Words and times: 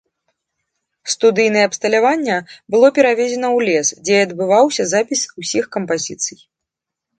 Студыйнае 1.13 1.63
абсталяванне 1.69 2.37
было 2.77 2.87
перавезена 2.97 3.47
ў 3.57 3.69
лес, 3.69 3.87
дзе 4.03 4.15
і 4.19 4.25
адбываўся 4.31 4.83
запіс 4.95 5.21
усіх 5.45 5.71
кампазіцый. 5.79 6.37